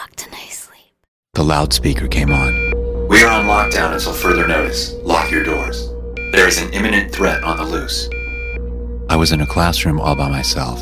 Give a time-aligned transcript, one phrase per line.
[0.00, 0.94] Tuck to nice sleep.
[1.34, 2.54] The loudspeaker came on.
[3.08, 4.94] We are on lockdown until further notice.
[5.02, 5.90] Lock your doors.
[6.32, 8.08] There is an imminent threat on the loose.
[9.10, 10.80] I was in a classroom all by myself.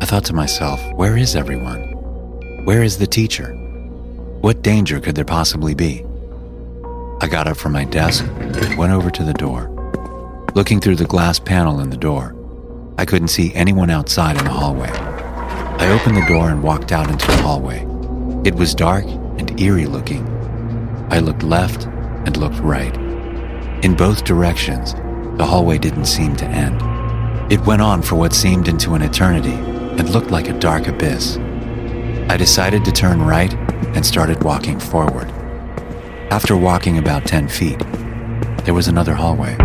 [0.00, 1.80] I thought to myself, where is everyone?
[2.64, 3.52] Where is the teacher?
[4.42, 6.04] What danger could there possibly be?
[7.20, 9.72] I got up from my desk, and went over to the door.
[10.54, 12.36] Looking through the glass panel in the door,
[12.96, 14.90] I couldn't see anyone outside in the hallway.
[14.90, 17.84] I opened the door and walked out into the hallway.
[18.46, 20.24] It was dark and eerie looking.
[21.10, 22.94] I looked left and looked right.
[23.82, 24.94] In both directions,
[25.36, 26.80] the hallway didn't seem to end.
[27.52, 31.38] It went on for what seemed into an eternity and looked like a dark abyss.
[32.28, 33.52] I decided to turn right
[33.96, 35.28] and started walking forward.
[36.30, 37.80] After walking about 10 feet,
[38.62, 39.56] there was another hallway.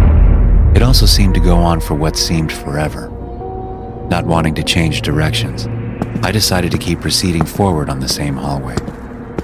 [0.74, 3.10] It also seemed to go on for what seemed forever.
[4.10, 5.68] Not wanting to change directions,
[6.24, 8.76] I decided to keep proceeding forward on the same hallway.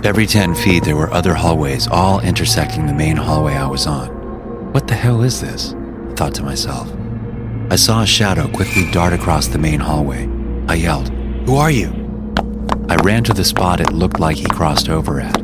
[0.04, 4.10] Every 10 feet, there were other hallways, all intersecting the main hallway I was on.
[4.72, 5.74] What the hell is this?
[6.10, 6.92] I thought to myself.
[7.72, 10.30] I saw a shadow quickly dart across the main hallway.
[10.68, 11.10] I yelled,
[11.46, 11.88] Who are you?
[12.90, 15.42] I ran to the spot it looked like he crossed over at.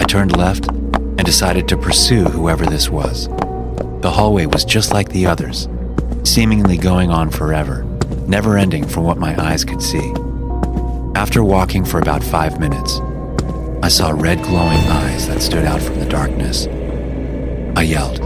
[0.00, 3.28] I turned left and decided to pursue whoever this was.
[4.00, 5.68] The hallway was just like the others,
[6.24, 7.84] seemingly going on forever,
[8.26, 10.12] never ending from what my eyes could see.
[11.16, 13.00] After walking for about five minutes,
[13.82, 16.66] I saw red glowing eyes that stood out from the darkness.
[17.74, 18.18] I yelled,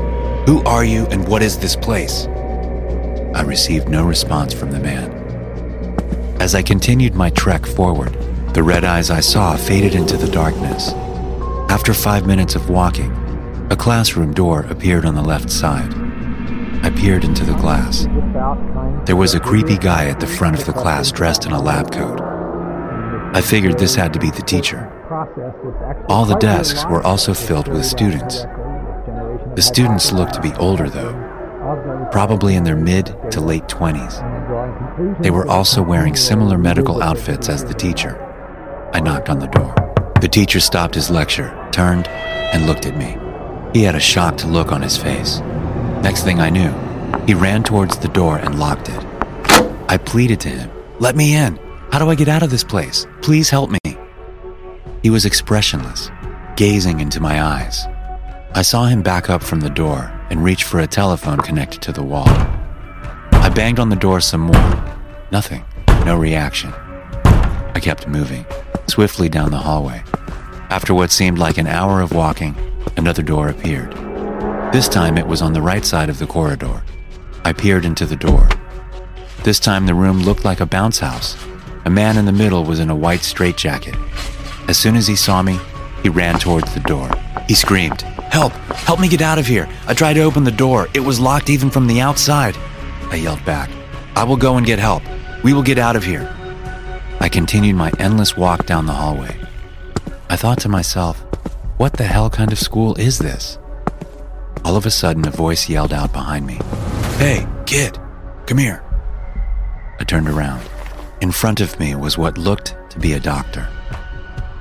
[0.48, 2.26] Who are you and what is this place?
[3.32, 5.08] I received no response from the man.
[6.40, 8.12] As I continued my trek forward,
[8.54, 10.90] the red eyes I saw faded into the darkness.
[11.70, 13.12] After five minutes of walking,
[13.70, 15.94] a classroom door appeared on the left side.
[16.82, 18.08] I peered into the glass.
[19.06, 21.92] There was a creepy guy at the front of the class dressed in a lab
[21.92, 22.39] coat.
[23.32, 24.90] I figured this had to be the teacher.
[26.08, 28.42] All the desks were also filled with students.
[29.54, 35.22] The students looked to be older, though, probably in their mid to late 20s.
[35.22, 38.18] They were also wearing similar medical outfits as the teacher.
[38.92, 39.74] I knocked on the door.
[40.20, 43.16] The teacher stopped his lecture, turned, and looked at me.
[43.72, 45.38] He had a shocked look on his face.
[46.02, 46.72] Next thing I knew,
[47.26, 49.06] he ran towards the door and locked it.
[49.88, 51.69] I pleaded to him, Let me in.
[51.92, 53.06] How do I get out of this place?
[53.20, 53.78] Please help me.
[55.02, 56.08] He was expressionless,
[56.56, 57.84] gazing into my eyes.
[58.54, 61.92] I saw him back up from the door and reach for a telephone connected to
[61.92, 62.28] the wall.
[62.28, 64.96] I banged on the door some more.
[65.32, 65.64] Nothing.
[66.04, 66.72] No reaction.
[67.24, 68.46] I kept moving,
[68.86, 70.02] swiftly down the hallway.
[70.70, 72.54] After what seemed like an hour of walking,
[72.96, 73.92] another door appeared.
[74.72, 76.84] This time it was on the right side of the corridor.
[77.44, 78.48] I peered into the door.
[79.42, 81.36] This time the room looked like a bounce house.
[81.84, 83.94] A man in the middle was in a white straitjacket.
[84.68, 85.58] As soon as he saw me,
[86.02, 87.10] he ran towards the door.
[87.48, 88.52] He screamed, Help!
[88.52, 89.68] Help me get out of here!
[89.86, 90.88] I tried to open the door.
[90.94, 92.56] It was locked even from the outside.
[93.10, 93.70] I yelled back,
[94.14, 95.02] I will go and get help.
[95.42, 96.32] We will get out of here.
[97.20, 99.36] I continued my endless walk down the hallway.
[100.28, 101.18] I thought to myself,
[101.76, 103.58] what the hell kind of school is this?
[104.64, 106.60] All of a sudden, a voice yelled out behind me,
[107.16, 107.98] Hey, kid,
[108.46, 108.82] come here.
[109.98, 110.62] I turned around.
[111.20, 113.68] In front of me was what looked to be a doctor.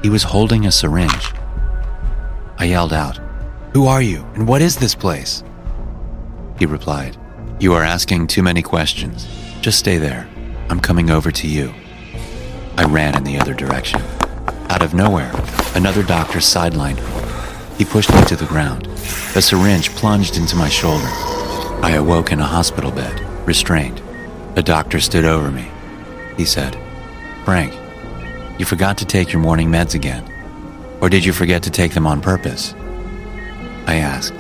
[0.02, 1.32] He was holding a syringe.
[2.58, 3.18] I yelled out,
[3.74, 5.42] Who are you and what is this place?
[6.58, 7.16] He replied,
[7.62, 9.26] You are asking too many questions.
[9.62, 10.28] Just stay there.
[10.70, 11.74] I'm coming over to you.
[12.78, 14.02] I ran in the other direction.
[14.70, 15.32] Out of nowhere,
[15.76, 17.78] another doctor sidelined me.
[17.78, 18.88] He pushed me to the ground.
[19.38, 21.08] A syringe plunged into my shoulder.
[21.82, 23.18] I awoke in a hospital bed,
[23.48, 24.02] restrained.
[24.58, 25.72] A doctor stood over me.
[26.40, 26.78] He said,
[27.44, 27.74] Frank,
[28.58, 30.24] you forgot to take your morning meds again.
[31.02, 32.74] Or did you forget to take them on purpose?
[33.88, 34.40] I asked.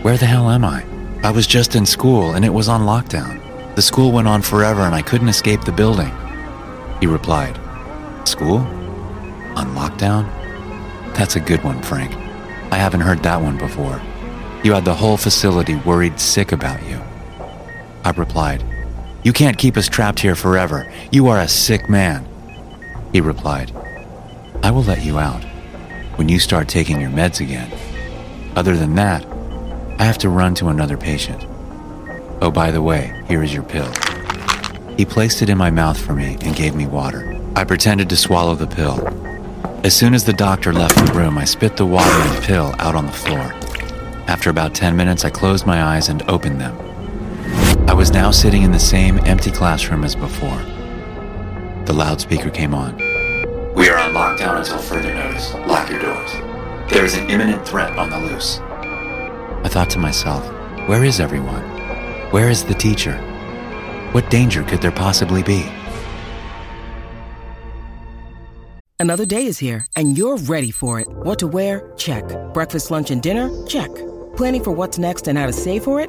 [0.00, 0.86] Where the hell am I?
[1.22, 3.42] I was just in school and it was on lockdown.
[3.74, 6.10] The school went on forever and I couldn't escape the building.
[7.00, 7.60] He replied,
[8.26, 8.60] School?
[9.54, 10.24] On lockdown?
[11.14, 12.14] That's a good one, Frank.
[12.72, 14.00] I haven't heard that one before.
[14.64, 16.98] You had the whole facility worried sick about you.
[18.02, 18.64] I replied,
[19.22, 20.92] You can't keep us trapped here forever.
[21.12, 22.26] You are a sick man.
[23.12, 23.72] He replied,
[24.64, 25.44] I will let you out
[26.16, 27.70] when you start taking your meds again.
[28.56, 29.24] Other than that,
[30.00, 31.46] I have to run to another patient.
[32.40, 33.90] Oh, by the way, here is your pill.
[34.96, 37.40] He placed it in my mouth for me and gave me water.
[37.54, 39.06] I pretended to swallow the pill.
[39.84, 42.96] As soon as the doctor left the room, I spit the water and pill out
[42.96, 43.52] on the floor.
[44.26, 46.91] After about 10 minutes, I closed my eyes and opened them.
[47.92, 50.56] I was now sitting in the same empty classroom as before.
[51.84, 52.96] The loudspeaker came on.
[53.74, 55.52] We are on lockdown until further notice.
[55.52, 56.32] Lock your doors.
[56.90, 58.60] There is an imminent threat on the loose.
[58.60, 60.42] I thought to myself,
[60.88, 61.60] where is everyone?
[62.30, 63.18] Where is the teacher?
[64.12, 65.70] What danger could there possibly be?
[68.98, 71.08] Another day is here, and you're ready for it.
[71.08, 71.92] What to wear?
[71.98, 72.24] Check.
[72.54, 73.50] Breakfast, lunch, and dinner?
[73.66, 73.90] Check.
[74.34, 76.08] Planning for what's next and how to save for it?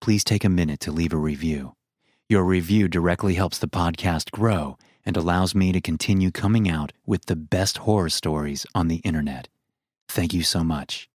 [0.00, 1.74] please take a minute to leave a review.
[2.28, 7.26] Your review directly helps the podcast grow and allows me to continue coming out with
[7.26, 9.48] the best horror stories on the internet.
[10.08, 11.07] Thank you so much.